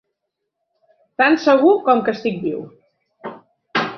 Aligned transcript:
Tan 1.23 1.37
segur 1.43 1.75
com 1.89 2.03
que 2.07 2.15
estic 2.17 2.41
viu. 2.47 2.65